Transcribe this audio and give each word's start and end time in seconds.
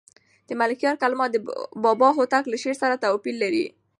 د 0.47 0.49
ملکیار 0.61 0.95
کلمات 1.03 1.29
د 1.33 1.37
بابا 1.83 2.09
هوتک 2.17 2.43
له 2.51 2.57
شعر 2.63 2.75
سره 2.83 3.01
توپیر 3.03 3.35
لري. 3.43 3.65